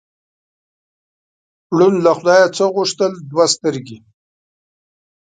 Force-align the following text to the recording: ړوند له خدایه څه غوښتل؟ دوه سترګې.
ړوند 1.77 1.97
له 2.05 2.11
خدایه 2.17 2.47
څه 2.57 2.65
غوښتل؟ 2.75 3.11
دوه 3.31 3.45
سترګې. 3.55 3.97